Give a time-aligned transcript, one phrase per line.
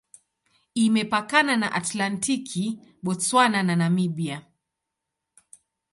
[0.75, 4.45] Imepakana na Atlantiki, Botswana na Namibia.